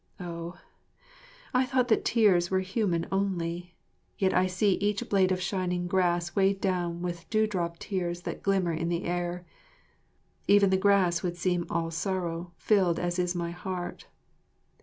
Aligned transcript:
Oh, 0.19 0.59
I 1.53 1.63
thought 1.63 1.87
that 1.89 2.03
tears 2.03 2.49
were 2.49 2.61
human 2.61 3.05
only, 3.11 3.75
yet 4.17 4.33
I 4.33 4.47
see 4.47 4.71
each 4.77 5.07
blade 5.07 5.31
of 5.31 5.39
shining 5.39 5.85
grass 5.85 6.35
weighed 6.35 6.59
down 6.59 7.03
with 7.03 7.29
dewdrop 7.29 7.77
tears 7.77 8.21
that 8.21 8.41
glimmer 8.41 8.73
in 8.73 8.89
the 8.89 9.03
air. 9.03 9.45
Even 10.47 10.71
the 10.71 10.75
grass 10.75 11.21
would 11.21 11.35
seem 11.37 11.67
all 11.69 11.91
sorrow 11.91 12.51
filled 12.57 12.97
as 12.97 13.19
is 13.19 13.35
my 13.35 13.51
heart. 13.51 14.07